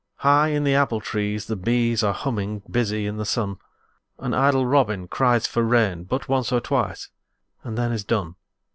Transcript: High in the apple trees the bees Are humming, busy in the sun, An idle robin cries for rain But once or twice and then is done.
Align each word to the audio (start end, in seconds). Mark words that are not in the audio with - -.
High 0.15 0.47
in 0.47 0.63
the 0.63 0.73
apple 0.73 0.99
trees 0.99 1.45
the 1.45 1.55
bees 1.55 2.01
Are 2.03 2.11
humming, 2.15 2.63
busy 2.67 3.05
in 3.05 3.17
the 3.17 3.23
sun, 3.23 3.59
An 4.17 4.33
idle 4.33 4.65
robin 4.65 5.07
cries 5.07 5.45
for 5.45 5.61
rain 5.61 6.05
But 6.05 6.27
once 6.27 6.51
or 6.51 6.59
twice 6.59 7.09
and 7.63 7.77
then 7.77 7.91
is 7.91 8.03
done. 8.03 8.33